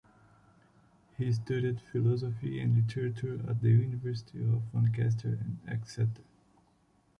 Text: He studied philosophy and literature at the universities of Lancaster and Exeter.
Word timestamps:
He 1.15 1.31
studied 1.31 1.79
philosophy 1.79 2.59
and 2.59 2.75
literature 2.75 3.39
at 3.47 3.61
the 3.61 3.69
universities 3.69 4.49
of 4.51 4.63
Lancaster 4.73 5.27
and 5.39 5.59
Exeter. 5.67 6.23